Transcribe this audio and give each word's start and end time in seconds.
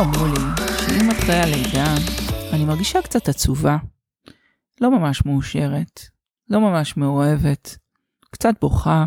אמרו 0.00 0.26
לי 0.26 0.64
שאם 0.78 1.10
אחרי 1.10 1.34
הלידה 1.34 1.94
אני 2.52 2.64
מרגישה 2.64 3.02
קצת 3.02 3.28
עצובה, 3.28 3.76
לא 4.80 4.98
ממש 4.98 5.24
מאושרת, 5.26 6.00
לא 6.48 6.60
ממש 6.60 6.96
מאוהבת, 6.96 7.76
קצת 8.30 8.54
בוכה, 8.60 9.06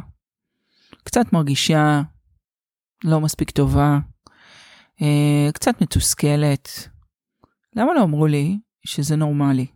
קצת 1.04 1.34
מרגישה 1.34 2.02
לא 3.04 3.22
מספיק 3.22 3.52
טובה, 3.52 4.00
אה, 5.02 5.50
קצת 5.54 5.82
מתוסכלת. 5.82 6.70
למה 7.76 7.94
לא 7.94 8.04
אמרו 8.04 8.28
לי 8.28 8.58
שזה 8.86 9.16
נורמלי? 9.16 9.68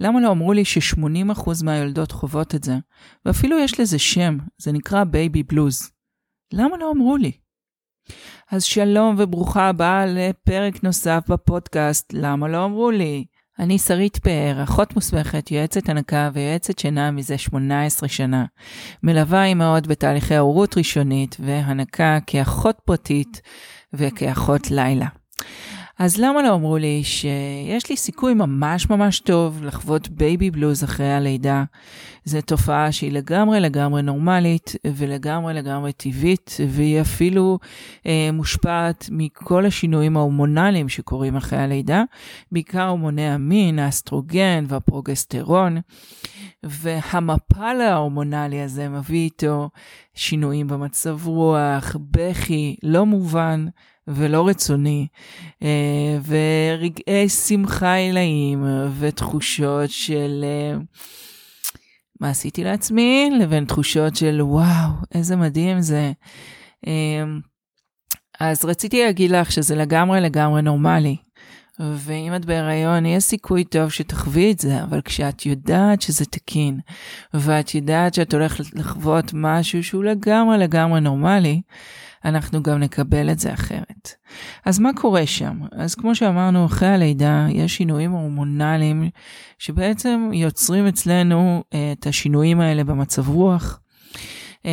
למה 0.00 0.20
לא 0.20 0.32
אמרו 0.32 0.52
לי 0.52 0.64
ש-80% 0.64 1.64
מהיולדות 1.64 2.12
חוות 2.12 2.54
את 2.54 2.64
זה? 2.64 2.74
ואפילו 3.24 3.58
יש 3.58 3.80
לזה 3.80 3.98
שם, 3.98 4.38
זה 4.58 4.72
נקרא 4.72 5.04
baby 5.04 5.42
blues. 5.42 5.90
למה 6.52 6.76
לא 6.76 6.92
אמרו 6.92 7.16
לי? 7.16 7.32
אז 8.50 8.64
שלום 8.64 9.14
וברוכה 9.18 9.68
הבאה 9.68 10.06
לפרק 10.06 10.84
נוסף 10.84 11.20
בפודקאסט, 11.28 12.12
למה 12.12 12.48
לא 12.48 12.64
אמרו 12.64 12.90
לי? 12.90 13.24
אני 13.58 13.78
שרית 13.78 14.16
פאר, 14.16 14.62
אחות 14.62 14.94
מוסמכת, 14.94 15.50
יועצת 15.50 15.88
הנקה 15.88 16.30
ויועצת 16.32 16.78
שינה 16.78 17.10
מזה 17.10 17.38
18 17.38 18.08
שנה. 18.08 18.44
מלווה 19.02 19.44
אימהות 19.44 19.86
בתהליכי 19.86 20.36
הורות 20.36 20.76
ראשונית 20.76 21.36
והנקה 21.40 22.18
כאחות 22.26 22.76
פרטית 22.84 23.40
וכאחות 23.92 24.70
לילה. 24.70 25.06
אז 26.00 26.16
למה 26.18 26.42
לא 26.42 26.54
אמרו 26.54 26.76
לי 26.76 27.00
שיש 27.04 27.90
לי 27.90 27.96
סיכוי 27.96 28.34
ממש 28.34 28.90
ממש 28.90 29.20
טוב 29.20 29.64
לחוות 29.64 30.08
baby 30.08 30.50
blues 30.50 30.84
אחרי 30.84 31.12
הלידה? 31.12 31.64
זו 32.24 32.40
תופעה 32.40 32.92
שהיא 32.92 33.12
לגמרי 33.12 33.60
לגמרי 33.60 34.02
נורמלית 34.02 34.76
ולגמרי 34.86 35.54
לגמרי 35.54 35.92
טבעית, 35.92 36.56
והיא 36.68 37.00
אפילו 37.00 37.58
אה, 38.06 38.30
מושפעת 38.32 39.08
מכל 39.10 39.66
השינויים 39.66 40.16
ההורמונליים 40.16 40.88
שקורים 40.88 41.36
אחרי 41.36 41.58
הלידה, 41.58 42.02
בעיקר 42.52 42.88
הורמוני 42.88 43.28
המין, 43.28 43.78
האסטרוגן 43.78 44.64
והפרוגסטרון. 44.68 45.78
והמפל 46.62 47.80
ההורמונלי 47.80 48.60
הזה 48.60 48.88
מביא 48.88 49.24
איתו 49.24 49.70
שינויים 50.14 50.68
במצב 50.68 51.26
רוח, 51.26 51.96
בכי 52.10 52.76
לא 52.82 53.06
מובן 53.06 53.66
ולא 54.14 54.48
רצוני, 54.48 55.06
אה, 55.62 56.18
ורגעי 56.26 57.28
שמחה 57.28 57.94
עילאיים 57.94 58.64
ותחושות 58.98 59.90
של 59.90 60.44
אה, 60.44 60.78
מה 62.20 62.30
עשיתי 62.30 62.64
לעצמי, 62.64 63.30
לבין 63.40 63.64
תחושות 63.64 64.16
של 64.16 64.42
וואו, 64.42 64.90
איזה 65.14 65.36
מדהים 65.36 65.80
זה. 65.80 66.12
אה, 66.86 67.24
אז 68.40 68.64
רציתי 68.64 69.04
להגיד 69.04 69.30
לך 69.30 69.52
שזה 69.52 69.76
לגמרי 69.76 70.20
לגמרי 70.20 70.62
נורמלי. 70.62 71.16
ואם 71.80 72.34
את 72.36 72.44
בהיריון, 72.44 73.06
יש 73.06 73.24
סיכוי 73.24 73.64
טוב 73.64 73.90
שתחווי 73.90 74.52
את 74.52 74.58
זה, 74.58 74.82
אבל 74.82 75.00
כשאת 75.00 75.46
יודעת 75.46 76.02
שזה 76.02 76.24
תקין, 76.24 76.80
ואת 77.34 77.74
יודעת 77.74 78.14
שאת 78.14 78.34
הולכת 78.34 78.74
לחוות 78.74 79.30
משהו 79.34 79.84
שהוא 79.84 80.04
לגמרי 80.04 80.58
לגמרי 80.58 81.00
נורמלי, 81.00 81.62
אנחנו 82.24 82.62
גם 82.62 82.78
נקבל 82.78 83.30
את 83.30 83.38
זה 83.38 83.52
אחרת. 83.52 84.14
אז 84.66 84.78
מה 84.78 84.90
קורה 84.96 85.26
שם? 85.26 85.60
אז 85.72 85.94
כמו 85.94 86.14
שאמרנו, 86.14 86.66
אחרי 86.66 86.88
הלידה 86.88 87.46
יש 87.50 87.76
שינויים 87.76 88.10
הורמונליים 88.10 89.10
שבעצם 89.58 90.30
יוצרים 90.32 90.86
אצלנו 90.86 91.64
אה, 91.74 91.92
את 91.92 92.06
השינויים 92.06 92.60
האלה 92.60 92.84
במצב 92.84 93.28
רוח. 93.28 93.80
אה, 94.66 94.70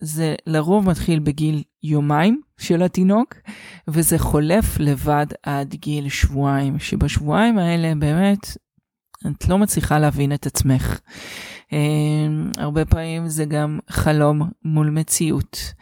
זה 0.00 0.34
לרוב 0.46 0.90
מתחיל 0.90 1.18
בגיל 1.18 1.62
יומיים 1.82 2.40
של 2.58 2.82
התינוק, 2.82 3.34
וזה 3.88 4.18
חולף 4.18 4.80
לבד 4.80 5.26
עד 5.42 5.74
גיל 5.74 6.08
שבועיים, 6.08 6.78
שבשבועיים 6.78 7.58
האלה 7.58 7.94
באמת 7.94 8.56
את 9.26 9.48
לא 9.48 9.58
מצליחה 9.58 9.98
להבין 9.98 10.32
את 10.32 10.46
עצמך. 10.46 11.00
Uh, 11.68 11.74
הרבה 12.58 12.84
פעמים 12.84 13.28
זה 13.28 13.44
גם 13.44 13.78
חלום 13.90 14.42
מול 14.64 14.90
מציאות. 14.90 15.72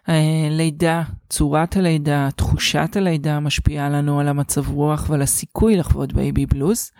אה, 0.00 0.10
לידה, 0.50 1.02
צורת 1.28 1.76
הלידה, 1.76 2.28
תחושת 2.36 2.96
הלידה 2.96 3.40
משפיעה 3.40 3.88
לנו 3.88 4.20
על 4.20 4.28
המצב 4.28 4.70
רוח 4.70 5.10
ועל 5.10 5.22
הסיכוי 5.22 5.76
לחוות 5.76 6.12
baby 6.12 6.46
blues. 6.46 6.90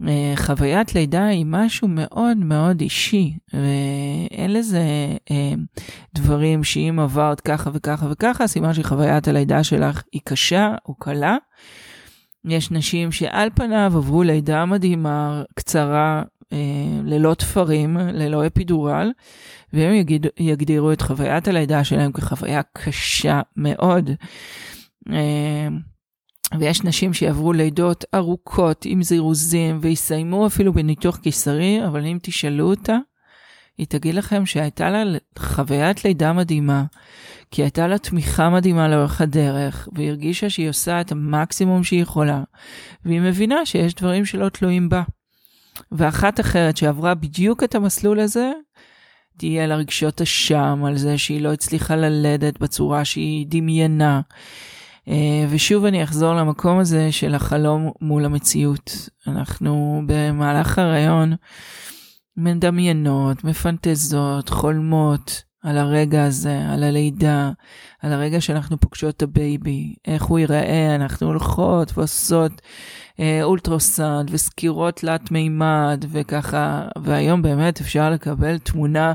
אה, 0.00 0.04
חוויית 0.36 0.94
לידה 0.94 1.26
היא 1.26 1.46
משהו 1.48 1.88
מאוד 1.88 2.36
מאוד 2.36 2.80
אישי, 2.80 3.36
ואין 3.52 4.52
לזה 4.52 4.82
אה, 5.24 5.32
דברים 6.14 6.64
שאם 6.64 6.98
עברת 7.02 7.40
ככה 7.40 7.70
וככה 7.72 8.06
וככה, 8.10 8.46
סימן 8.46 8.74
שחוויית 8.74 9.28
הלידה 9.28 9.64
שלך 9.64 10.02
היא 10.12 10.20
קשה 10.24 10.74
או 10.86 10.94
קלה. 10.94 11.36
יש 12.44 12.70
נשים 12.70 13.12
שעל 13.12 13.48
פניו 13.54 13.92
עברו 13.96 14.22
לידה 14.22 14.64
מדהימה, 14.64 15.42
קצרה, 15.54 16.22
אה, 16.52 16.58
ללא 17.04 17.34
תפרים, 17.34 17.96
ללא 17.96 18.46
אפידורל, 18.46 19.12
והם 19.72 19.94
יגיד, 19.94 20.26
יגדירו 20.38 20.92
את 20.92 21.02
חוויית 21.02 21.48
הלידה 21.48 21.84
שלהם 21.84 22.12
כחוויה 22.12 22.60
קשה 22.62 23.40
מאוד. 23.56 24.10
אה, 25.10 25.68
ויש 26.58 26.84
נשים 26.84 27.12
שיעברו 27.12 27.52
לידות 27.52 28.04
ארוכות 28.14 28.84
עם 28.84 29.02
זירוזים 29.02 29.78
ויסיימו 29.82 30.46
אפילו 30.46 30.72
בניתוח 30.72 31.16
קיסרי, 31.16 31.86
אבל 31.86 32.06
אם 32.06 32.18
תשאלו 32.22 32.70
אותה, 32.70 32.98
היא 33.78 33.86
תגיד 33.86 34.14
לכם 34.14 34.46
שהייתה 34.46 34.90
לה 34.90 35.18
חוויית 35.38 36.04
לידה 36.04 36.32
מדהימה, 36.32 36.84
כי 37.50 37.62
הייתה 37.62 37.86
לה 37.86 37.98
תמיכה 37.98 38.50
מדהימה 38.50 38.88
לאורך 38.88 39.20
הדרך, 39.20 39.88
והיא 39.92 40.08
הרגישה 40.08 40.50
שהיא 40.50 40.68
עושה 40.68 41.00
את 41.00 41.12
המקסימום 41.12 41.84
שהיא 41.84 42.02
יכולה, 42.02 42.42
והיא 43.04 43.20
מבינה 43.20 43.66
שיש 43.66 43.94
דברים 43.94 44.24
שלא 44.24 44.48
תלויים 44.48 44.88
בה. 44.88 45.02
ואחת 45.92 46.40
אחרת 46.40 46.76
שעברה 46.76 47.14
בדיוק 47.14 47.62
את 47.62 47.74
המסלול 47.74 48.20
הזה, 48.20 48.52
תהיה 49.36 49.66
לה 49.66 49.76
רגשות 49.76 50.20
אשם 50.20 50.84
על 50.86 50.96
זה 50.96 51.18
שהיא 51.18 51.42
לא 51.42 51.52
הצליחה 51.52 51.96
ללדת 51.96 52.58
בצורה 52.58 53.04
שהיא 53.04 53.46
דמיינה. 53.48 54.20
אה, 55.08 55.46
ושוב 55.50 55.84
אני 55.84 56.04
אחזור 56.04 56.34
למקום 56.34 56.78
הזה 56.78 57.12
של 57.12 57.34
החלום 57.34 57.90
מול 58.00 58.24
המציאות. 58.24 59.08
אנחנו 59.26 60.02
במהלך 60.06 60.78
ההיריון 60.78 61.34
מדמיינות, 62.36 63.44
מפנטזות, 63.44 64.48
חולמות 64.48 65.42
על 65.62 65.78
הרגע 65.78 66.24
הזה, 66.24 66.60
על 66.70 66.82
הלידה, 66.82 67.50
על 68.00 68.12
הרגע 68.12 68.40
שאנחנו 68.40 68.80
פוגשות 68.80 69.16
את 69.16 69.22
הבייבי, 69.22 69.94
איך 70.04 70.22
הוא 70.22 70.38
ייראה, 70.38 70.94
אנחנו 70.94 71.26
הולכות 71.26 71.92
ועושות 71.98 72.52
אה, 73.20 73.42
אולטרוסאונד 73.42 74.28
וסקירות 74.32 74.96
תלת 74.96 75.30
מימד 75.30 76.04
וככה, 76.10 76.88
והיום 77.02 77.42
באמת 77.42 77.80
אפשר 77.80 78.10
לקבל 78.10 78.58
תמונה 78.58 79.12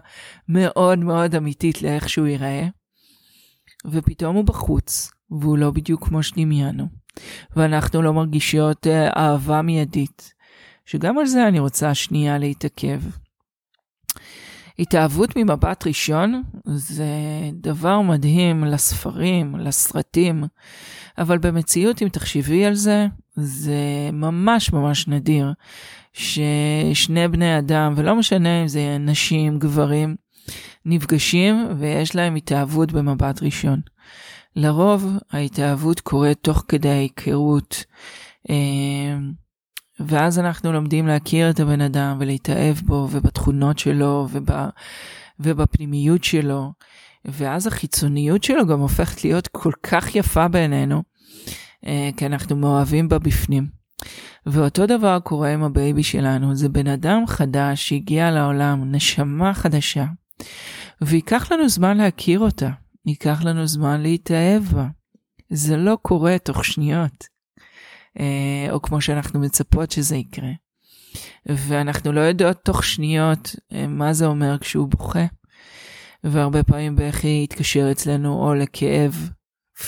מאוד 0.49 0.99
מאוד 0.99 1.35
אמיתית 1.35 1.81
לאיך 1.81 2.09
שהוא 2.09 2.28
ייראה. 2.28 2.67
ופתאום 3.91 4.35
הוא 4.35 4.45
בחוץ, 4.45 5.11
והוא 5.31 5.57
לא 5.57 5.72
בדיוק 5.72 6.07
כמו 6.07 6.23
שדמיינו, 6.23 6.88
ואנחנו 7.55 8.01
לא 8.01 8.13
מרגישות 8.13 8.88
אה, 8.88 9.09
אהבה 9.17 9.61
מיידית, 9.61 10.34
שגם 10.88 11.18
על 11.18 11.25
זה 11.25 11.48
אני 11.48 11.59
רוצה 11.59 11.94
שנייה 11.94 12.38
להתעכב. 12.38 13.02
התאהבות 14.80 15.36
ממבט 15.36 15.88
ראשון 15.88 16.44
זה 16.66 17.06
דבר 17.53 18.02
מדהים 18.02 18.64
לספרים, 18.64 19.56
לסרטים, 19.56 20.44
אבל 21.18 21.38
במציאות, 21.38 22.02
אם 22.02 22.08
תחשבי 22.09 22.66
על 22.66 22.74
זה, 22.74 23.08
זה 23.36 24.09
ממש 24.14 24.74
ממש 24.74 25.08
נדיר 25.08 25.53
ששני 26.14 27.28
בני 27.28 27.58
אדם, 27.58 27.94
ולא 27.97 28.16
משנה 28.16 28.61
אם 28.61 28.67
זה 28.67 28.97
נשים, 29.00 29.59
גברים, 29.59 30.16
נפגשים 30.85 31.67
ויש 31.79 32.16
להם 32.16 32.35
התאהבות 32.35 32.91
במבט 32.91 33.44
ראשון. 33.44 33.82
לרוב 34.56 35.17
ההתאהבות 35.32 36.00
קורית 36.00 36.38
תוך 36.41 36.64
כדי 36.67 36.90
ההיכרות. 36.90 37.84
ואז 39.99 40.40
אנחנו 40.40 40.73
לומדים 40.73 41.08
להכיר 41.08 41.49
את 41.49 41.59
הבן 41.59 41.82
אדם 41.82 42.17
ולהתאהב 42.20 42.76
בו 42.76 43.08
ובתכונות 43.11 43.79
שלו 43.79 44.28
וב, 44.32 44.49
ובפנימיות 45.40 46.23
שלו. 46.23 46.72
ואז 47.26 47.67
החיצוניות 47.67 48.44
שלו 48.44 48.67
גם 48.67 48.79
הופכת 48.79 49.23
להיות 49.23 49.47
כל 49.47 49.72
כך 49.84 50.16
יפה 50.16 50.47
בעינינו, 50.47 51.03
אה, 51.85 52.09
כי 52.17 52.26
אנחנו 52.26 52.55
מאוהבים 52.55 53.09
בה 53.09 53.20
בפנים. 53.20 53.67
ואותו 54.46 54.85
דבר 54.85 55.20
קורה 55.23 55.53
עם 55.53 55.64
הבייבי 55.64 56.03
שלנו, 56.03 56.55
זה 56.55 56.70
בן 56.70 56.88
אדם 56.88 57.23
חדש 57.28 57.90
שהגיע 57.90 58.32
לעולם, 58.32 58.91
נשמה 58.91 59.53
חדשה, 59.53 60.05
וייקח 61.02 61.52
לנו 61.52 61.70
זמן 61.70 61.97
להכיר 61.97 62.40
אותה, 62.40 62.70
ייקח 63.05 63.41
לנו 63.44 63.67
זמן 63.67 64.02
להתאהב 64.02 64.64
בה. 64.64 64.88
זה 65.49 65.78
לא 65.78 65.97
קורה 66.02 66.38
תוך 66.44 66.66
שניות. 66.66 67.36
אה, 68.19 68.72
או 68.72 68.81
כמו 68.81 69.02
שאנחנו 69.02 69.40
מצפות 69.40 69.91
שזה 69.91 70.16
יקרה. 70.16 70.52
ואנחנו 71.46 72.11
לא 72.11 72.19
יודעות 72.19 72.58
תוך 72.64 72.84
שניות 72.84 73.55
אה, 73.72 73.87
מה 73.87 74.14
זה 74.14 74.25
אומר 74.25 74.58
כשהוא 74.59 74.87
בוכה. 74.87 75.25
והרבה 76.23 76.64
פעמים 76.64 76.96
בכי 76.96 77.41
יתקשר 77.43 77.91
אצלנו 77.91 78.47
או 78.47 78.53
לכאב 78.53 79.29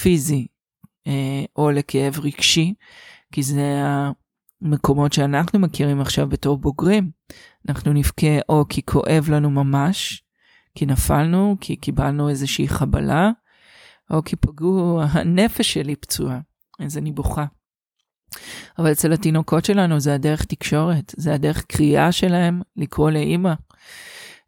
פיזי, 0.01 0.47
אה, 1.07 1.43
או 1.55 1.71
לכאב 1.71 2.19
רגשי, 2.19 2.73
כי 3.31 3.43
זה 3.43 3.81
המקומות 4.61 5.13
שאנחנו 5.13 5.59
מכירים 5.59 6.01
עכשיו 6.01 6.29
בתור 6.29 6.57
בוגרים. 6.57 7.11
אנחנו 7.69 7.93
נבכה 7.93 8.39
או 8.49 8.65
כי 8.69 8.81
כואב 8.85 9.29
לנו 9.29 9.49
ממש, 9.49 10.23
כי 10.75 10.85
נפלנו, 10.85 11.57
כי 11.61 11.75
קיבלנו 11.75 12.29
איזושהי 12.29 12.67
חבלה, 12.67 13.31
או 14.11 14.23
כי 14.23 14.35
פגעו, 14.35 15.01
הנפש 15.01 15.73
שלי 15.73 15.95
פצועה, 15.95 16.39
אז 16.79 16.97
אני 16.97 17.11
בוכה. 17.11 17.45
אבל 18.79 18.91
אצל 18.91 19.13
התינוקות 19.13 19.65
שלנו 19.65 19.99
זה 19.99 20.13
הדרך 20.13 20.45
תקשורת, 20.45 21.13
זה 21.17 21.33
הדרך 21.33 21.65
קריאה 21.65 22.11
שלהם 22.11 22.61
לקרוא 22.77 23.11
לאימא. 23.11 23.53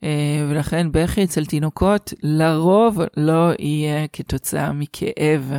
אה, 0.04 0.46
ולכן 0.50 0.92
בכי 0.92 1.24
אצל 1.24 1.46
תינוקות 1.46 2.14
לרוב 2.24 3.00
לא 3.18 3.52
יהיה 3.60 4.08
כתוצאה 4.08 4.74
מכאב. 4.74 5.54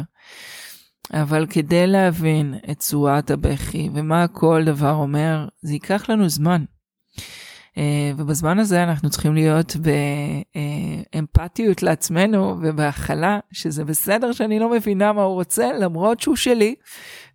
אבל 1.12 1.46
כדי 1.50 1.86
להבין 1.86 2.54
את 2.70 2.78
צורת 2.78 3.30
הבכי 3.30 3.90
ומה 3.94 4.28
כל 4.28 4.62
דבר 4.66 4.94
אומר, 4.94 5.48
זה 5.62 5.72
ייקח 5.72 6.08
לנו 6.08 6.28
זמן. 6.28 6.64
אה, 7.78 8.12
ובזמן 8.16 8.58
הזה 8.58 8.82
אנחנו 8.82 9.10
צריכים 9.10 9.34
להיות 9.34 9.76
באמפתיות 11.14 11.82
לעצמנו 11.82 12.56
ובהכלה, 12.62 13.38
שזה 13.52 13.84
בסדר 13.84 14.32
שאני 14.32 14.58
לא 14.58 14.70
מבינה 14.70 15.12
מה 15.12 15.22
הוא 15.22 15.34
רוצה, 15.34 15.72
למרות 15.72 16.20
שהוא 16.20 16.36
שלי, 16.36 16.74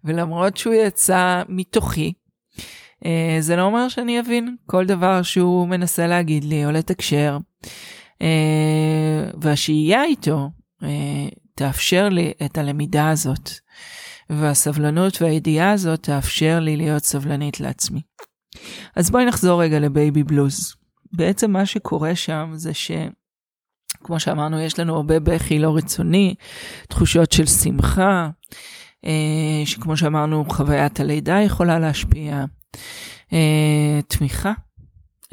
ולמרות 0.04 0.58
שהוא 0.58 0.74
יצא 0.74 1.44
מתוכי. 1.50 2.14
אה, 3.06 3.38
זה 3.40 3.56
לא 3.56 3.62
אומר 3.62 3.90
שאני 3.90 4.20
אבין 4.20 4.56
כל 4.66 4.86
דבר 4.86 5.22
שהוא 5.22 5.68
מנסה 5.68 6.08
להגיד 6.08 6.44
לי 6.44 6.66
או 6.66 6.72
לתקשר. 6.72 7.38
אה, 8.22 9.30
והשהייה 9.42 10.04
איתו 10.04 10.50
תאפשר 11.56 12.10
לי 12.10 12.32
את 12.46 12.58
הלמידה 12.58 13.10
הזאת. 13.10 13.50
והסבלנות 14.30 15.22
והידיעה 15.22 15.72
הזאת 15.72 16.04
תאפשר 16.04 16.60
לי 16.60 16.78
להיות 16.78 17.04
סבלנית 17.04 17.60
לעצמי. 17.60 18.02
אז 18.98 19.10
בואי 19.10 19.26
נחזור 19.26 19.64
רגע 19.64 19.80
לבייבי 19.80 20.24
בלוז. 20.24 20.76
בעצם 21.14 21.52
מה 21.52 21.66
שקורה 21.66 22.16
שם 22.16 22.52
זה 22.54 22.74
ש... 22.74 22.92
כמו 24.04 24.20
שאמרנו, 24.20 24.60
יש 24.60 24.80
לנו 24.80 24.96
הרבה 24.96 25.20
בכי 25.20 25.60
לא 25.60 25.76
רצוני, 25.76 26.36
תחושות 26.90 27.32
של 27.32 27.46
שמחה, 27.46 28.30
אה, 29.06 29.62
שכמו 29.66 29.98
שאמרנו, 29.98 30.46
חוויית 30.50 31.00
הלידה 31.00 31.42
יכולה 31.42 31.80
להשפיע, 31.80 32.46
אה, 33.34 34.00
תמיכה, 34.08 34.54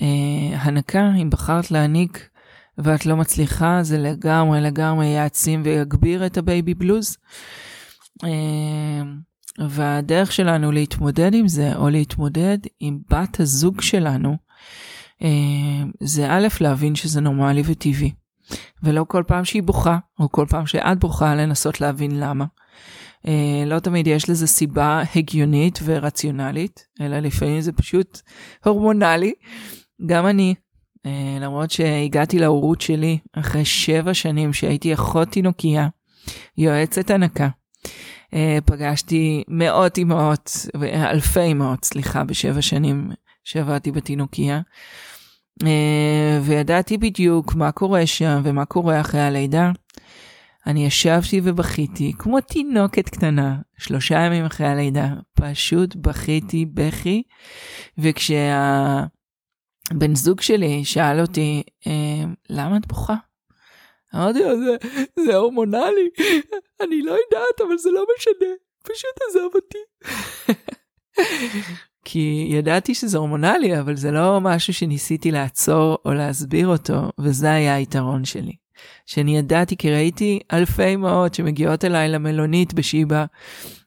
אה, 0.00 0.60
הנקה, 0.60 1.10
אם 1.22 1.31
בחרת 1.31 1.70
להניק 1.70 2.28
ואת 2.78 3.06
לא 3.06 3.17
מצליחה, 3.17 3.78
זה 3.82 3.99
לגמרי 3.99 4.60
לגמרי 4.60 5.06
יעצים 5.06 5.62
ויגביר 5.64 6.26
את 6.26 6.37
ה 6.36 6.44
baby 6.44 6.75
blues. 6.75 7.16
והדרך 9.58 10.32
שלנו 10.32 10.72
להתמודד 10.72 11.34
עם 11.34 11.48
זה, 11.48 11.76
או 11.76 11.90
להתמודד 11.90 12.58
עם 12.80 12.98
בת 13.10 13.40
הזוג 13.40 13.80
שלנו, 13.80 14.36
אה, 15.22 15.28
זה 16.00 16.30
א', 16.30 16.48
להבין 16.60 16.94
שזה 16.94 17.20
נורמלי 17.20 17.62
וטבעי. 17.66 18.12
ולא 18.82 19.04
כל 19.08 19.22
פעם 19.26 19.44
שהיא 19.44 19.62
בוכה, 19.62 19.98
או 20.20 20.32
כל 20.32 20.46
פעם 20.48 20.66
שאת 20.66 21.00
בוכה, 21.00 21.34
לנסות 21.34 21.80
להבין 21.80 22.20
למה. 22.20 22.44
אה, 23.26 23.64
לא 23.66 23.78
תמיד 23.78 24.06
יש 24.06 24.30
לזה 24.30 24.46
סיבה 24.46 25.02
הגיונית 25.16 25.78
ורציונלית, 25.84 26.86
אלא 27.00 27.18
לפעמים 27.18 27.60
זה 27.60 27.72
פשוט 27.72 28.20
הורמונלי. 28.64 29.32
גם 30.06 30.26
אני, 30.26 30.54
אה, 31.06 31.38
למרות 31.40 31.70
שהגעתי 31.70 32.38
להורות 32.38 32.80
שלי 32.80 33.18
אחרי 33.32 33.64
שבע 33.64 34.14
שנים 34.14 34.52
שהייתי 34.52 34.94
אחות 34.94 35.28
תינוקייה, 35.28 35.88
יועצת 36.58 37.10
הנקה, 37.10 37.48
פגשתי 38.64 39.44
מאות 39.48 39.98
אימהות, 39.98 40.66
אלפי 40.94 41.40
אימהות, 41.40 41.84
סליחה, 41.84 42.25
בשבע 42.25 42.62
שנים 42.62 43.10
שעבדתי 43.44 43.92
בתינוקייה. 43.92 44.60
אה, 45.62 46.40
וידעתי 46.42 46.98
בדיוק 46.98 47.54
מה 47.54 47.72
קורה 47.72 48.06
שם 48.06 48.40
ומה 48.44 48.64
קורה 48.64 49.00
אחרי 49.00 49.20
הלידה. 49.20 49.70
אני 50.66 50.86
ישבתי 50.86 51.40
ובכיתי 51.44 52.12
כמו 52.19 52.40
תינוקת 52.40 53.08
קטנה, 53.08 53.58
שלושה 53.78 54.20
ימים 54.20 54.44
אחרי 54.44 54.66
הלידה, 54.66 55.08
פשוט 55.34 55.96
בכיתי 55.96 56.66
בכי, 56.75 57.22
וכשהבן 57.98 59.08
זוג 60.14 60.40
שלי 60.40 60.84
שאל 60.84 61.20
אותי, 61.20 61.62
אה, 61.86 62.25
למה 62.50 62.76
את 62.76 62.86
בוכה? 62.86 63.14
אמרתי 64.14 64.38
לו, 64.38 64.58
זה, 64.58 64.76
זה 65.25 65.37
הורמונלי, 65.37 66.08
אני 66.81 67.02
לא 67.02 67.11
יודעת, 67.11 67.61
אבל 67.66 67.78
זה 67.78 67.90
לא 67.90 68.05
משנה, 68.16 68.50
פשוט 68.82 69.19
עזוב 69.28 69.52
אותי. 69.55 69.78
כי 72.05 72.49
ידעתי 72.50 72.94
שזה 72.94 73.19
הורמונלי, 73.19 73.81
אבל 73.81 73.96
זה 73.96 74.11
לא 74.11 74.40
משהו 74.40 74.75
שניסיתי 74.75 75.31
לעצור 75.31 75.99
או 76.05 76.14
להסביר 76.14 76.69
אותו, 76.69 76.94
וזה 77.19 77.50
היה 77.50 77.75
היתרון 77.75 78.25
שלי. 78.25 78.52
שאני 79.06 79.38
ידעתי 79.38 79.76
כי 79.76 79.90
ראיתי 79.90 80.40
אלפי 80.52 80.94
אמהות 80.94 81.34
שמגיעות 81.34 81.84
אליי 81.84 82.08
למלונית 82.08 82.75
בשיבא, 82.75 83.25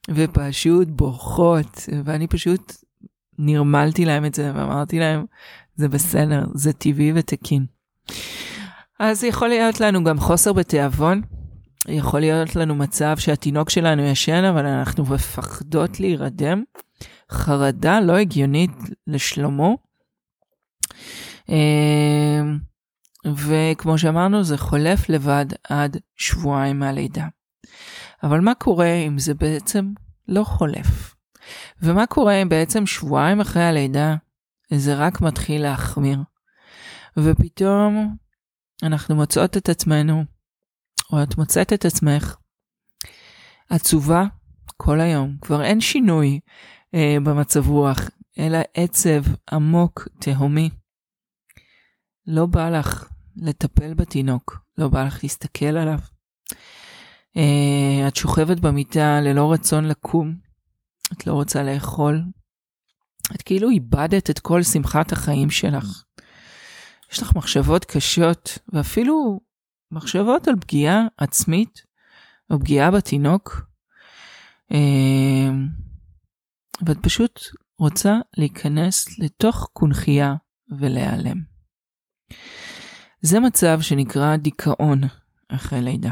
ופשוט 0.09 0.88
בוכות, 0.88 1.89
ואני 2.06 2.27
פשוט 2.27 2.73
נרמלתי 3.39 4.06
להם 4.06 4.25
את 4.25 4.35
זה, 4.35 4.51
ואמרתי 4.56 5.00
להם, 5.00 5.25
זה 5.75 5.88
בסדר, 5.88 6.44
זה 6.53 6.73
טבעי 6.73 7.12
ותקין. 7.15 7.65
אז 8.99 9.23
יכול 9.23 9.47
להיות 9.47 9.81
לנו 9.81 10.03
גם 10.03 10.19
חוסר 10.19 10.53
בתיאבון. 10.53 11.21
יכול 11.88 12.19
להיות 12.19 12.55
לנו 12.55 12.75
מצב 12.75 13.17
שהתינוק 13.17 13.69
שלנו 13.69 14.01
ישן, 14.01 14.44
אבל 14.44 14.65
אנחנו 14.65 15.03
מפחדות 15.03 15.99
להירדם. 15.99 16.63
חרדה 17.31 17.99
לא 17.99 18.17
הגיונית 18.17 18.71
לשלומו. 19.07 19.77
אמ, 21.49 22.57
וכמו 23.25 23.97
שאמרנו, 23.97 24.44
זה 24.44 24.57
חולף 24.57 25.09
לבד 25.09 25.45
עד 25.69 25.97
שבועיים 26.15 26.79
מהלידה. 26.79 27.27
אבל 28.23 28.39
מה 28.39 28.53
קורה 28.53 28.94
אם 28.94 29.19
זה 29.19 29.33
בעצם 29.33 29.91
לא 30.27 30.44
חולף? 30.44 31.15
ומה 31.81 32.05
קורה 32.05 32.33
אם 32.41 32.49
בעצם 32.49 32.85
שבועיים 32.85 33.41
אחרי 33.41 33.63
הלידה 33.63 34.15
זה 34.73 34.95
רק 34.95 35.21
מתחיל 35.21 35.61
להחמיר? 35.61 36.19
ופתאום 37.18 38.16
אנחנו 38.83 39.15
מוצאות 39.15 39.57
את 39.57 39.69
עצמנו, 39.69 40.23
או 41.11 41.23
את 41.23 41.37
מוצאת 41.37 41.73
את 41.73 41.85
עצמך, 41.85 42.35
עצובה 43.69 44.23
כל 44.77 44.99
היום. 44.99 45.37
כבר 45.41 45.63
אין 45.63 45.81
שינוי 45.81 46.39
אה, 46.95 47.17
במצב 47.23 47.69
רוח, 47.69 47.99
אלא 48.39 48.59
עצב 48.73 49.23
עמוק, 49.51 50.07
תהומי. 50.19 50.69
לא 52.27 52.45
בא 52.45 52.69
לך 52.69 53.09
לטפל 53.35 53.93
בתינוק, 53.93 54.59
לא 54.77 54.87
בא 54.87 55.03
לך 55.03 55.19
להסתכל 55.23 55.65
עליו. 55.65 55.99
אה, 57.37 58.07
את 58.07 58.15
שוכבת 58.15 58.59
במיטה 58.59 59.21
ללא 59.21 59.53
רצון 59.53 59.85
לקום, 59.85 60.35
את 61.13 61.27
לא 61.27 61.33
רוצה 61.33 61.63
לאכול. 61.63 62.23
את 63.35 63.41
כאילו 63.41 63.69
איבדת 63.69 64.29
את 64.29 64.39
כל 64.39 64.63
שמחת 64.63 65.11
החיים 65.11 65.49
שלך. 65.49 66.03
יש 67.11 67.21
לך 67.21 67.35
מחשבות 67.35 67.85
קשות, 67.85 68.57
ואפילו 68.73 69.40
מחשבות 69.92 70.47
על 70.47 70.56
פגיעה 70.61 71.02
עצמית, 71.18 71.81
או 72.49 72.59
פגיעה 72.59 72.92
בתינוק, 72.92 73.61
אמ, 74.71 75.68
ואת 76.85 76.97
פשוט 77.02 77.40
רוצה 77.80 78.16
להיכנס 78.37 79.19
לתוך 79.19 79.69
קונכייה 79.73 80.35
ולהיעלם. 80.80 81.42
זה 83.21 83.40
מצב 83.40 83.81
שנקרא 83.81 84.35
דיכאון 84.35 85.02
אחרי 85.47 85.81
לידה. 85.81 86.11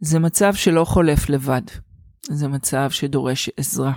זה 0.00 0.18
מצב 0.18 0.54
שלא 0.54 0.84
חולף 0.84 1.28
לבד, 1.28 1.62
זה 2.22 2.48
מצב 2.48 2.90
שדורש 2.90 3.50
עזרה. 3.56 3.92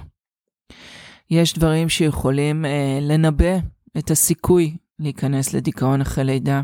יש 1.30 1.54
דברים 1.54 1.90
שיכולים 1.90 2.66
אה, 2.66 3.00
לנבא 3.02 3.58
את 3.98 4.12
הסיכוי 4.12 4.78
להיכנס 5.00 5.54
לדיכאון 5.54 6.02
אחרי 6.02 6.24
לידה. 6.24 6.62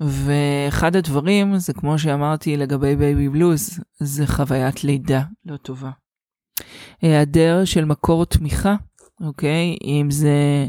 ואחד 0.00 0.96
הדברים 0.96 1.58
זה 1.58 1.72
כמו 1.72 1.98
שאמרתי 1.98 2.56
לגבי 2.56 2.96
baby 2.96 3.28
blues, 3.28 3.80
זה 3.98 4.26
חוויית 4.26 4.84
לידה 4.84 5.22
לא 5.44 5.56
טובה. 5.56 5.90
היעדר 7.02 7.64
של 7.64 7.84
מקור 7.84 8.24
תמיכה, 8.24 8.74
אוקיי? 9.20 9.76
אם 9.84 10.06
זה 10.10 10.66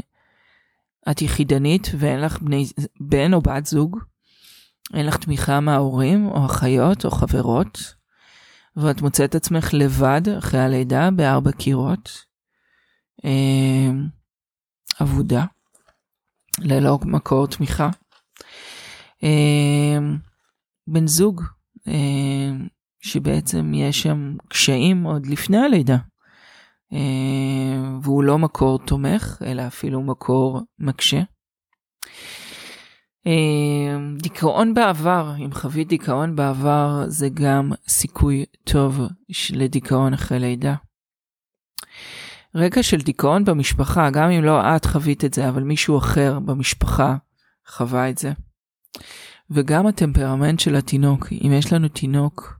את 1.10 1.22
יחידנית 1.22 1.88
ואין 1.98 2.20
לך 2.20 2.38
בני, 2.40 2.66
בן 3.00 3.34
או 3.34 3.40
בת 3.40 3.66
זוג, 3.66 3.98
אין 4.94 5.06
לך 5.06 5.16
תמיכה 5.16 5.60
מההורים 5.60 6.26
או 6.26 6.46
אחיות 6.46 7.04
או 7.04 7.10
חברות, 7.10 7.94
ואת 8.76 9.02
מוצאת 9.02 9.34
עצמך 9.34 9.70
לבד 9.72 10.22
אחרי 10.38 10.60
הלידה 10.60 11.10
בארבע 11.10 11.52
קירות, 11.52 12.24
אה, 13.24 13.90
אבודה. 15.00 15.44
ללא 16.60 16.98
מקור 17.04 17.46
תמיכה. 17.46 17.90
אמ, 19.22 20.16
בן 20.86 21.06
זוג, 21.06 21.42
אמ, 21.86 22.66
שבעצם 23.00 23.72
יש 23.74 24.02
שם 24.02 24.36
קשיים 24.48 25.02
עוד 25.02 25.26
לפני 25.26 25.58
הלידה. 25.58 25.96
אה, 26.92 27.98
והוא 28.02 28.24
לא 28.24 28.38
מקור 28.38 28.78
תומך, 28.78 29.42
אלא 29.46 29.66
אפילו 29.66 30.02
מקור 30.02 30.60
מקשה. 30.78 31.22
אה, 33.26 33.96
דיכאון 34.22 34.74
בעבר, 34.74 35.34
אם 35.44 35.52
חווית 35.52 35.88
דיכאון 35.88 36.36
בעבר, 36.36 37.04
זה 37.06 37.28
גם 37.34 37.72
סיכוי 37.88 38.44
טוב 38.64 39.00
לדיכאון 39.50 40.14
אחרי 40.14 40.38
לידה. 40.38 40.74
רקע 42.54 42.82
של 42.82 42.96
דיכאון 42.96 43.44
במשפחה, 43.44 44.10
גם 44.10 44.30
אם 44.30 44.44
לא 44.44 44.76
את 44.76 44.84
חווית 44.84 45.24
את 45.24 45.34
זה, 45.34 45.48
אבל 45.48 45.62
מישהו 45.62 45.98
אחר 45.98 46.38
במשפחה 46.38 47.16
חווה 47.66 48.10
את 48.10 48.18
זה. 48.18 48.32
וגם 49.50 49.86
הטמפרמנט 49.86 50.60
של 50.60 50.76
התינוק, 50.76 51.32
אם 51.32 51.52
יש 51.52 51.72
לנו 51.72 51.88
תינוק, 51.88 52.58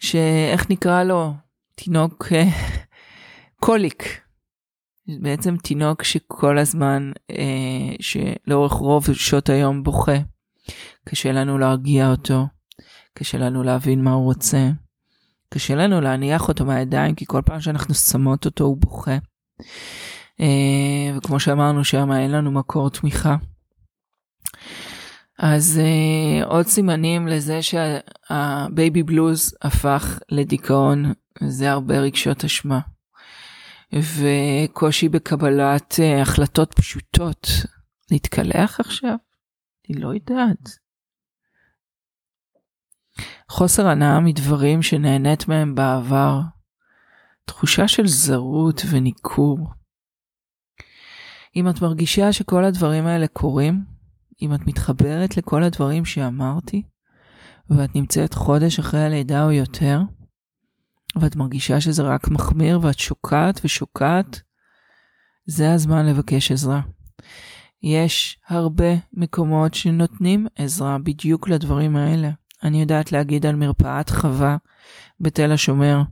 שאיך 0.00 0.70
נקרא 0.70 1.02
לו? 1.02 1.34
תינוק 1.74 2.26
אה, 2.32 2.44
קוליק. 3.60 4.20
בעצם 5.22 5.56
תינוק 5.56 6.02
שכל 6.02 6.58
הזמן, 6.58 7.12
אה, 7.30 7.94
שלאורך 8.00 8.72
רוב 8.72 9.12
שעות 9.12 9.48
היום 9.48 9.82
בוכה. 9.82 10.16
קשה 11.04 11.32
לנו 11.32 11.58
להרגיע 11.58 12.10
אותו, 12.10 12.46
קשה 13.14 13.38
לנו 13.38 13.62
להבין 13.62 14.04
מה 14.04 14.12
הוא 14.12 14.24
רוצה, 14.24 14.70
קשה 15.56 15.74
לנו 15.74 16.00
להניח 16.00 16.48
אותו 16.48 16.64
מהידיים, 16.64 17.14
כי 17.14 17.24
כל 17.26 17.42
פעם 17.44 17.60
שאנחנו 17.60 17.94
שמות 17.94 18.44
אותו 18.44 18.64
הוא 18.64 18.76
בוכה. 18.76 19.18
אה, 20.40 21.16
וכמו 21.16 21.40
שאמרנו 21.40 21.84
שם, 21.84 22.12
אין 22.12 22.30
לנו 22.30 22.50
מקור 22.50 22.90
תמיכה. 22.90 23.36
אז 25.38 25.80
אה, 25.82 26.44
עוד 26.46 26.66
סימנים 26.66 27.28
לזה 27.28 27.60
שה 27.62 28.22
baby 28.22 29.02
blues 29.02 29.54
הפך 29.62 30.18
לדיכאון, 30.28 31.12
זה 31.42 31.70
הרבה 31.70 31.98
רגשות 31.98 32.44
אשמה. 32.44 32.80
וקושי 33.92 35.08
בקבלת 35.08 35.92
אה, 35.92 36.22
החלטות 36.22 36.74
פשוטות. 36.74 37.48
להתקלח 38.10 38.80
עכשיו? 38.80 39.16
אני 39.90 40.00
לא 40.00 40.14
יודעת. 40.14 40.85
חוסר 43.50 43.86
הנאה 43.86 44.20
מדברים 44.20 44.82
שנהנית 44.82 45.48
מהם 45.48 45.74
בעבר. 45.74 46.40
תחושה 47.44 47.88
של 47.88 48.06
זרות 48.06 48.82
וניכור. 48.90 49.70
אם 51.56 51.68
את 51.68 51.82
מרגישה 51.82 52.32
שכל 52.32 52.64
הדברים 52.64 53.06
האלה 53.06 53.26
קורים, 53.26 53.84
אם 54.42 54.54
את 54.54 54.66
מתחברת 54.66 55.36
לכל 55.36 55.62
הדברים 55.62 56.04
שאמרתי, 56.04 56.82
ואת 57.70 57.96
נמצאת 57.96 58.34
חודש 58.34 58.78
אחרי 58.78 59.00
הלידה 59.04 59.44
או 59.44 59.50
יותר, 59.50 60.00
ואת 61.20 61.36
מרגישה 61.36 61.80
שזה 61.80 62.02
רק 62.02 62.28
מחמיר 62.28 62.80
ואת 62.82 62.98
שוקעת 62.98 63.60
ושוקעת, 63.64 64.40
זה 65.46 65.72
הזמן 65.72 66.06
לבקש 66.06 66.52
עזרה. 66.52 66.80
יש 67.82 68.38
הרבה 68.48 68.94
מקומות 69.12 69.74
שנותנים 69.74 70.46
עזרה 70.54 70.98
בדיוק 70.98 71.48
לדברים 71.48 71.96
האלה. 71.96 72.30
אני 72.62 72.80
יודעת 72.80 73.12
להגיד 73.12 73.46
על 73.46 73.56
מרפאת 73.56 74.10
חווה 74.10 74.56
בתל 75.20 75.52
השומר, 75.52 76.02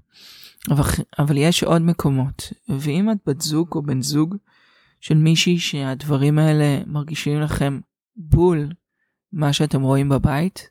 אבל, 1.18 1.36
יש 1.36 1.62
עוד 1.62 1.82
מקומות. 1.82 2.52
ואם 2.68 3.10
את 3.10 3.16
בת 3.26 3.40
זוג 3.40 3.68
או 3.74 3.82
בן 3.82 4.02
זוג 4.02 4.36
של 5.00 5.14
מישהי 5.14 5.58
שהדברים 5.58 6.38
האלה 6.38 6.84
מרגישים 6.86 7.40
לכם 7.40 7.80
בול 8.16 8.68
מה 9.32 9.52
שאתם 9.52 9.82
רואים 9.82 10.08
בבית, 10.08 10.68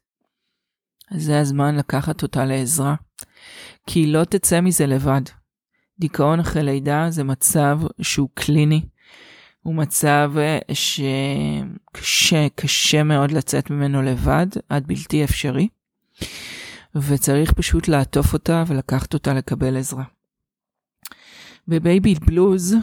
זה 1.11 1.39
הזמן 1.39 1.75
לקחת 1.75 2.23
אותה 2.23 2.45
לעזרה. 2.45 2.95
כי 3.87 3.99
היא 3.99 4.13
לא 4.13 4.23
תצא 4.23 4.61
מזה 4.61 4.85
לבד. 4.85 5.21
דיכאון 5.99 6.39
אחרי 6.39 6.63
לידה 6.63 7.05
זה 7.09 7.23
מצב 7.23 7.79
שהוא 8.01 8.29
קליני. 8.33 8.85
הוא 9.63 9.75
מצב 9.75 10.31
אה, 10.37 10.59
שקשה, 10.73 12.47
קשה 12.55 13.03
מאוד 13.03 13.31
לצאת 13.31 13.69
ממנו 13.69 14.01
לבד, 14.01 14.47
עד 14.69 14.87
בלתי 14.87 15.23
אפשרי. 15.23 15.67
וצריך 16.95 17.51
פשוט 17.53 17.87
לעטוף 17.87 18.33
אותה 18.33 18.63
ולקחת 18.67 19.13
אותה 19.13 19.33
לקבל 19.33 19.77
עזרה. 19.77 20.03
בבייבי 21.67 22.15
בלוז, 22.15 22.75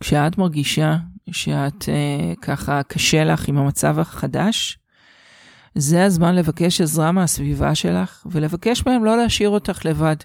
כשאת 0.00 0.38
מרגישה 0.38 0.96
שאת 1.30 1.88
אה, 1.88 2.34
ככה 2.42 2.82
קשה 2.82 3.24
לך 3.24 3.48
עם 3.48 3.58
המצב 3.58 3.98
החדש, 3.98 4.78
זה 5.74 6.04
הזמן 6.04 6.34
לבקש 6.34 6.80
עזרה 6.80 7.12
מהסביבה 7.12 7.74
שלך 7.74 8.26
ולבקש 8.30 8.86
מהם 8.86 9.04
לא 9.04 9.16
להשאיר 9.16 9.48
אותך 9.48 9.84
לבד. 9.84 10.16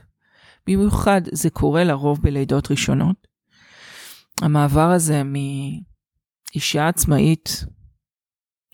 במיוחד 0.67 1.21
זה 1.31 1.49
קורה 1.49 1.83
לרוב 1.83 2.21
בלידות 2.21 2.71
ראשונות. 2.71 3.27
המעבר 4.41 4.91
הזה 4.91 5.23
מאישה 6.53 6.87
עצמאית 6.87 7.65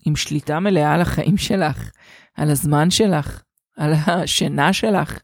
עם 0.05 0.15
שליטה 0.15 0.59
מלאה 0.59 0.93
על 0.93 1.01
החיים 1.01 1.37
שלך, 1.37 1.91
על 2.35 2.51
הזמן 2.51 2.91
שלך, 2.91 3.41
על 3.77 3.93
השינה 3.93 4.73
שלך, 4.73 5.19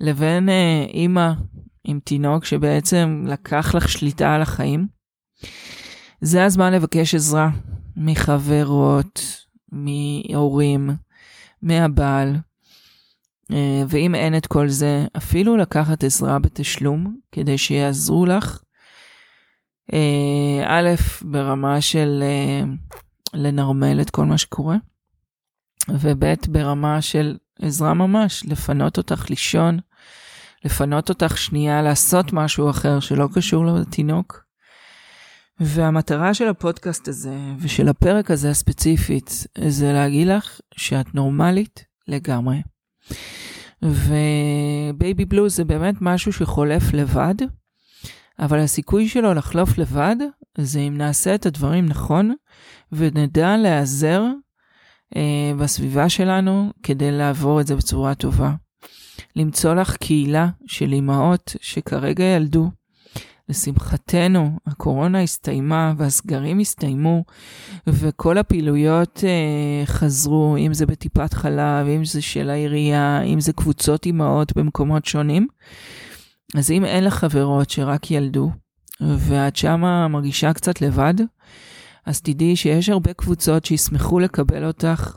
לבין 0.00 0.48
אה, 0.48 0.84
אימא 0.88 1.32
עם 1.84 2.00
תינוק 2.04 2.44
שבעצם 2.44 3.24
לקח 3.26 3.74
לך 3.74 3.88
שליטה 3.88 4.34
על 4.34 4.42
החיים, 4.42 4.86
זה 6.20 6.44
הזמן 6.44 6.72
לבקש 6.72 7.14
עזרה 7.14 7.50
מחברות, 7.96 9.46
מהורים, 9.72 10.90
מהבעל. 11.62 12.36
אה, 13.52 13.82
ואם 13.88 14.14
אין 14.14 14.36
את 14.36 14.46
כל 14.46 14.68
זה, 14.68 15.06
אפילו 15.16 15.56
לקחת 15.56 16.04
עזרה 16.04 16.38
בתשלום 16.38 17.16
כדי 17.32 17.58
שיעזרו 17.58 18.26
לך. 18.26 18.62
אה, 19.92 20.64
א', 20.66 20.88
ברמה 21.22 21.80
של 21.80 22.22
אה, 22.22 22.62
לנרמל 23.34 24.00
את 24.00 24.10
כל 24.10 24.24
מה 24.24 24.38
שקורה, 24.38 24.76
וב', 25.88 26.24
ברמה 26.48 27.02
של 27.02 27.36
עזרה 27.62 27.94
ממש, 27.94 28.44
לפנות 28.46 28.98
אותך 28.98 29.30
לישון, 29.30 29.78
לפנות 30.64 31.08
אותך 31.08 31.38
שנייה 31.38 31.82
לעשות 31.82 32.32
משהו 32.32 32.70
אחר 32.70 33.00
שלא 33.00 33.28
קשור 33.34 33.66
לתינוק. 33.66 34.50
והמטרה 35.60 36.34
של 36.34 36.48
הפודקאסט 36.48 37.08
הזה 37.08 37.36
ושל 37.58 37.88
הפרק 37.88 38.30
הזה 38.30 38.50
הספציפית 38.50 39.46
זה 39.68 39.92
להגיד 39.92 40.28
לך 40.28 40.60
שאת 40.76 41.14
נורמלית 41.14 41.84
לגמרי. 42.08 42.62
ובייבי 43.82 45.24
בלוז 45.24 45.56
זה 45.56 45.64
באמת 45.64 45.94
משהו 46.00 46.32
שחולף 46.32 46.92
לבד, 46.92 47.34
אבל 48.40 48.58
הסיכוי 48.58 49.08
שלו 49.08 49.34
לחלוף 49.34 49.78
לבד 49.78 50.16
זה 50.58 50.80
אם 50.80 50.96
נעשה 50.96 51.34
את 51.34 51.46
הדברים 51.46 51.86
נכון 51.86 52.34
ונדע 52.92 53.56
להיעזר 53.56 54.24
אה, 55.16 55.52
בסביבה 55.58 56.08
שלנו 56.08 56.70
כדי 56.82 57.10
לעבור 57.10 57.60
את 57.60 57.66
זה 57.66 57.76
בצורה 57.76 58.14
טובה. 58.14 58.52
למצוא 59.36 59.74
לך 59.74 59.96
קהילה 59.96 60.48
של 60.66 60.92
אימהות 60.92 61.56
שכרגע 61.60 62.24
ילדו 62.24 62.70
לשמחתנו, 63.48 64.58
הקורונה 64.66 65.22
הסתיימה 65.22 65.92
והסגרים 65.96 66.58
הסתיימו, 66.58 67.24
וכל 67.86 68.38
הפעילויות 68.38 69.24
אה, 69.24 69.86
חזרו, 69.86 70.56
אם 70.58 70.74
זה 70.74 70.86
בטיפת 70.86 71.34
חלב, 71.34 71.86
אם 71.86 72.04
זה 72.04 72.22
של 72.22 72.50
העירייה, 72.50 73.22
אם 73.22 73.40
זה 73.40 73.52
קבוצות 73.52 74.06
אימהות 74.06 74.56
במקומות 74.56 75.04
שונים. 75.04 75.46
אז 76.56 76.70
אם 76.70 76.84
אין 76.84 77.04
לך 77.04 77.14
חברות 77.14 77.70
שרק 77.70 78.10
ילדו, 78.10 78.50
ואת 79.00 79.56
שמה 79.56 80.08
מרגישה 80.08 80.52
קצת 80.52 80.80
לבד, 80.80 81.14
אז 82.06 82.20
תדעי 82.20 82.56
שיש 82.56 82.88
הרבה 82.88 83.12
קבוצות 83.12 83.64
שישמחו 83.64 84.18
לקבל 84.18 84.64
אותך, 84.66 85.16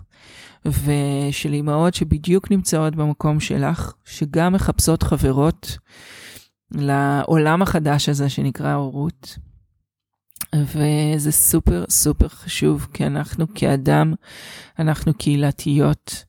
ושל 0.66 1.54
אימהות 1.54 1.94
שבדיוק 1.94 2.52
נמצאות 2.52 2.96
במקום 2.96 3.40
שלך, 3.40 3.94
שגם 4.06 4.54
מחפשות 4.54 5.04
חברות. 5.04 5.78
לעולם 6.72 7.62
החדש 7.62 8.10
הזה 8.10 8.30
שנקרא 8.30 8.74
הורות. 8.74 9.38
וזה 10.56 11.32
סופר 11.32 11.86
סופר 11.90 12.28
חשוב, 12.28 12.88
כי 12.94 13.06
אנחנו 13.06 13.46
כאדם, 13.56 14.14
אנחנו 14.80 15.14
קהילתיות, 15.14 16.24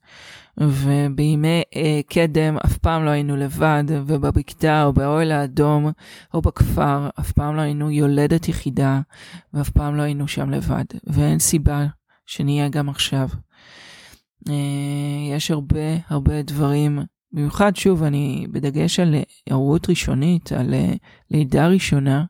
ובימי 0.57 1.61
אה, 1.75 1.99
קדם 2.07 2.57
אף 2.65 2.77
פעם 2.77 3.05
לא 3.05 3.09
היינו 3.09 3.35
לבד, 3.35 3.83
ובבקתה 3.87 4.83
או 4.83 4.93
באוהל 4.93 5.31
האדום 5.31 5.91
או 6.33 6.41
בכפר, 6.41 7.09
אף 7.19 7.31
פעם 7.31 7.55
לא 7.55 7.61
היינו 7.61 7.91
יולדת 7.91 8.47
יחידה, 8.49 9.01
ואף 9.53 9.69
פעם 9.69 9.95
לא 9.95 10.01
היינו 10.01 10.27
שם 10.27 10.49
לבד, 10.49 10.85
ואין 11.03 11.39
סיבה 11.39 11.85
שנהיה 12.25 12.69
גם 12.69 12.89
עכשיו. 12.89 13.27
אה, 14.49 15.35
יש 15.35 15.51
הרבה 15.51 15.95
הרבה 16.09 16.41
דברים 16.41 16.99
במיוחד, 17.31 17.75
שוב, 17.75 18.03
אני 18.03 18.47
בדגש 18.51 18.99
על 18.99 19.15
הורות 19.51 19.89
ראשונית, 19.89 20.51
על 20.51 20.73
אה, 20.73 20.93
לידה 21.31 21.67
ראשונה, 21.67 22.23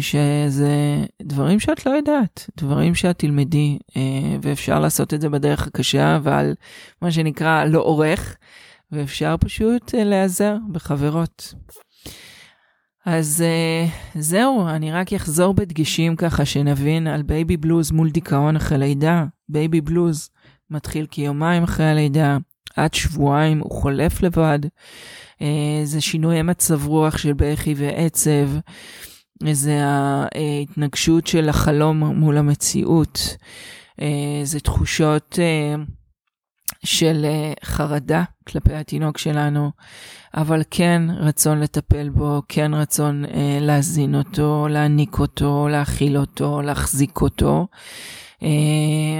שזה 0.00 1.04
דברים 1.22 1.60
שאת 1.60 1.86
לא 1.86 1.90
יודעת, 1.90 2.50
דברים 2.56 2.94
שאת 2.94 3.18
תלמדי, 3.18 3.78
אה, 3.96 4.02
ואפשר 4.42 4.80
לעשות 4.80 5.14
את 5.14 5.20
זה 5.20 5.28
בדרך 5.28 5.66
הקשה, 5.66 6.16
אבל 6.16 6.54
מה 7.02 7.10
שנקרא 7.10 7.64
על 7.64 7.80
עורך, 7.80 8.36
ואפשר 8.92 9.34
פשוט 9.40 9.94
אה, 9.94 10.04
להיעזר 10.04 10.56
בחברות. 10.72 11.54
אז 13.06 13.44
זהו, 14.14 14.68
אני 14.68 14.92
רק 14.92 15.12
אחזור 15.12 15.54
בדגשים 15.54 16.16
ככה 16.16 16.44
שנבין 16.44 17.06
על 17.06 17.22
baby 17.22 17.56
blues 17.56 17.90
מול 17.90 18.10
דיכאון 18.10 18.56
אחרי 18.56 18.78
לידה. 18.78 19.24
baby 19.48 19.80
blues 19.80 20.30
מתחיל 20.70 21.06
כיומיים 21.10 21.62
אחרי 21.62 21.86
הלידה, 21.86 22.36
עד 22.76 22.94
שבועיים 22.94 23.58
הוא 23.58 23.70
חולף 23.70 24.22
לבד. 24.22 24.58
זה 25.84 26.00
שינויי 26.00 26.42
מצב 26.42 26.86
רוח 26.86 27.18
של 27.18 27.32
בכי 27.32 27.74
ועצב. 27.76 28.48
זה 29.52 29.80
ההתנגשות 29.84 31.26
של 31.26 31.48
החלום 31.48 32.04
מול 32.04 32.38
המציאות. 32.38 33.36
זה 34.42 34.60
תחושות 34.60 35.38
של 36.84 37.26
חרדה 37.64 38.24
כלפי 38.48 38.74
התינוק 38.74 39.18
שלנו, 39.18 39.70
אבל 40.34 40.62
כן 40.70 41.02
רצון 41.10 41.60
לטפל 41.60 42.08
בו, 42.08 42.42
כן 42.48 42.74
רצון 42.74 43.24
להזין 43.60 44.14
אותו, 44.14 44.68
להעניק 44.70 45.18
אותו, 45.18 45.68
להאכיל 45.68 46.16
אותו, 46.16 46.62
להחזיק 46.62 47.20
אותו. 47.20 47.66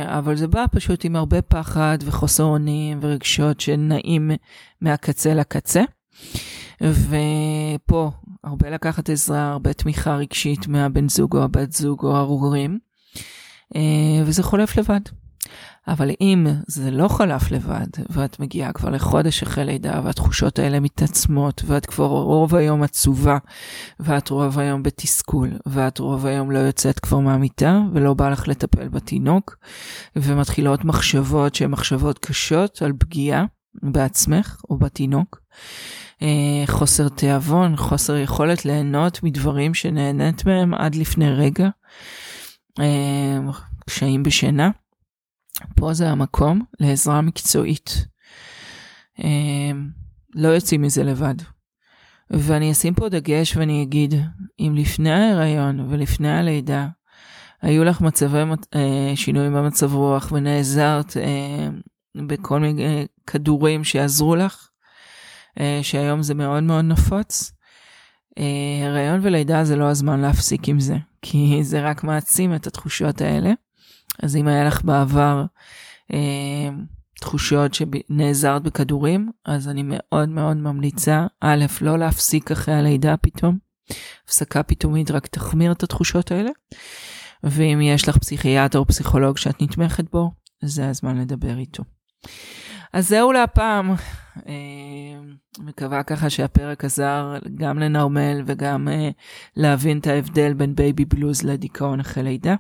אבל 0.04 0.37
זה 0.37 0.49
בא 0.49 0.64
פשוט 0.73 1.04
עם 1.04 1.16
הרבה 1.16 1.42
פחד 1.42 1.99
וחוסר 2.04 2.44
אונים 2.44 2.99
ורגשות 3.02 3.61
שנעים 3.61 4.30
מהקצה 4.80 5.35
לקצה. 5.35 5.82
ופה 6.83 8.11
הרבה 8.45 8.71
לקחת 8.71 9.11
עזרה, 9.11 9.52
הרבה 9.52 9.73
תמיכה 9.73 10.16
רגשית 10.16 10.66
מהבן 10.66 11.09
זוג 11.09 11.37
או 11.37 11.42
הבת 11.42 11.73
זוג 11.73 12.04
או 12.04 12.16
ההורים, 12.16 12.78
אה, 13.76 14.23
וזה 14.25 14.42
חולף 14.42 14.76
לבד. 14.76 15.00
אבל 15.88 16.11
אם 16.21 16.47
זה 16.66 16.90
לא 16.90 17.09
חלף 17.09 17.50
לבד, 17.50 17.87
ואת 18.11 18.40
מגיעה 18.40 18.73
כבר 18.73 18.90
לחודש 18.90 19.42
אחרי 19.42 19.64
לידה, 19.64 20.00
והתחושות 20.04 20.59
האלה 20.59 20.80
מתעצמות, 20.80 21.62
ואת 21.66 21.87
כבר 21.87 22.06
רוב 22.06 22.54
היום 22.54 22.83
עצובה, 22.83 23.38
ואת 24.00 24.28
רוב 24.28 24.59
היום 24.59 24.83
בתסכול, 24.83 25.50
ואת 25.66 25.99
רוב 25.99 26.26
היום 26.26 26.50
לא 26.50 26.59
יוצאת 26.59 27.00
כבר 27.00 27.18
מהמיטה, 27.18 27.80
ולא 27.92 28.14
בא 28.14 28.28
לך 28.28 28.49
לטפל 28.49 28.88
בתינוק, 28.88 29.56
ומתחילות 30.16 30.85
מחשבות 30.85 31.54
שהן 31.54 31.71
מחשבות 31.71 32.18
קשות 32.18 32.83
על 32.83 32.92
פגיעה 32.99 33.45
בעצמך 33.83 34.56
או 34.71 34.78
בתינוק, 34.78 35.40
אה, 36.23 36.62
חוסר 36.66 37.09
תיאבון, 37.09 37.76
חוסר 37.76 38.16
יכולת 38.16 38.64
ליהנות 38.64 39.23
מדברים 39.23 39.75
שנהנית 39.75 40.47
מהם 40.47 40.75
עד 40.75 40.95
לפני 40.95 41.30
רגע, 41.30 41.68
אה, 42.80 43.38
קשיים 43.87 44.23
בשינה. 44.23 44.71
פה 45.76 45.95
זה 45.95 46.09
המקום 46.09 46.61
לעזרה 46.80 47.21
מקצועית. 47.21 48.06
אה, 49.25 49.71
לא 50.35 50.49
יוצאים 50.49 50.83
מזה 50.83 51.04
לבד. 51.04 51.35
ואני 52.30 52.73
אשים 52.73 52.95
פה 52.95 53.09
דגש 53.09 53.56
ואני 53.56 53.83
אגיד, 53.83 54.14
אם 54.59 54.75
לפני 54.76 55.12
ההיריון 55.12 55.80
ולפני 55.80 56.38
הלידה 56.38 56.88
היו 57.62 57.85
לך 57.85 58.00
מצבי 58.00 58.38
שינויים 59.14 59.54
במצב 59.54 59.95
רוח 59.95 60.33
ונעזרת 60.33 61.16
בכל 62.26 62.61
מיני 62.61 63.06
כדורים 63.26 63.85
שיעזרו 63.85 64.37
לך, 64.37 64.68
אה, 65.61 65.80
שהיום 65.82 66.23
זה 66.23 66.35
מאוד 66.35 66.62
מאוד 66.62 66.85
נפוץ. 66.85 67.52
אה, 68.38 68.87
הריון 68.87 69.20
ולידה 69.23 69.64
זה 69.64 69.76
לא 69.76 69.85
הזמן 69.85 70.20
להפסיק 70.20 70.68
עם 70.68 70.80
זה, 70.80 70.96
כי 71.23 71.58
זה 71.62 71.80
רק 71.80 72.04
מעצים 72.04 72.54
את 72.54 72.66
התחושות 72.66 73.20
האלה. 73.20 73.52
אז 74.23 74.36
אם 74.36 74.49
היה 74.49 74.64
לך 74.64 74.84
בעבר 74.84 75.45
אה, 76.12 76.69
תחושות 77.21 77.75
שנעזרת 77.75 78.62
בכדורים, 78.62 79.30
אז 79.45 79.69
אני 79.69 79.82
מאוד 79.84 80.28
מאוד 80.28 80.56
ממליצה, 80.56 81.26
א', 81.40 81.64
לא 81.80 81.99
להפסיק 81.99 82.50
אחרי 82.50 82.75
הלידה 82.75 83.17
פתאום. 83.17 83.58
הפסקה 84.25 84.62
פתאומית 84.62 85.10
רק 85.10 85.26
תחמיר 85.26 85.73
את 85.73 85.82
התחושות 85.82 86.32
האלה. 86.32 86.50
ואם 87.43 87.80
יש 87.80 88.08
לך 88.08 88.19
פסיכיאטר 88.19 88.78
או 88.78 88.86
פסיכולוג 88.86 89.38
שאת 89.38 89.62
נתמכת 89.62 90.10
בו, 90.10 90.30
זה 90.62 90.88
הזמן 90.88 91.19
לדבר 91.19 91.58
איתו. 91.58 91.82
אז 92.92 93.08
זהו 93.08 93.32
להפעם. 93.32 93.94
אה, 94.48 94.54
מקווה 95.58 96.02
ככה 96.02 96.30
שהפרק 96.30 96.84
עזר 96.84 97.38
גם 97.54 97.78
לנרמל 97.78 98.42
וגם 98.46 98.88
אה, 98.88 99.10
להבין 99.56 99.98
את 99.98 100.06
ההבדל 100.06 100.52
בין 100.54 100.74
baby 100.75 101.04
blues 101.04 101.42
לדיכאון 101.42 102.00
אחרי 102.00 102.22
לידה. 102.22 102.54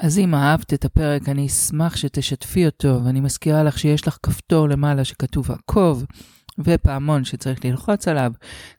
אז 0.00 0.18
אם 0.18 0.34
אהבת 0.34 0.74
את 0.74 0.84
הפרק, 0.84 1.28
אני 1.28 1.46
אשמח 1.46 1.96
שתשתפי 1.96 2.66
אותו, 2.66 3.00
ואני 3.04 3.20
מזכירה 3.20 3.62
לך 3.62 3.78
שיש 3.78 4.08
לך 4.08 4.18
כפתור 4.22 4.68
למעלה 4.68 5.04
שכתוב 5.04 5.50
עקוב, 5.50 6.04
ופעמון 6.58 7.24
שצריך 7.24 7.64
ללחוץ 7.64 8.08
עליו, 8.08 8.32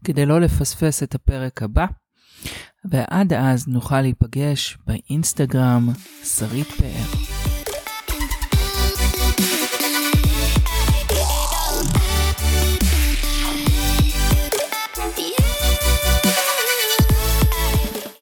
כדי 0.03 0.25
לא 0.25 0.41
לפספס 0.41 1.03
את 1.03 1.15
הפרק 1.15 1.63
הבא. 1.63 1.85
ועד 2.85 3.33
אז 3.33 3.67
נוכל 3.67 4.01
להיפגש 4.01 4.77
באינסטגרם, 4.87 5.89
שרית 6.23 6.67
פאר. 6.67 7.37